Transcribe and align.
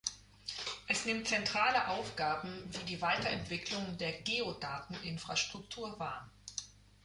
Es 0.87 1.05
nimmt 1.05 1.27
zentrale 1.27 1.89
Aufgaben 1.89 2.49
wie 2.73 2.83
die 2.85 3.03
Weiterentwicklung 3.03 3.99
der 3.99 4.13
Geodateninfrastruktur 4.23 5.99
wahr. 5.99 6.27